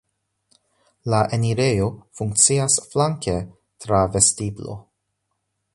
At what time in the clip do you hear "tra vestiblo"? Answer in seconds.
3.85-4.79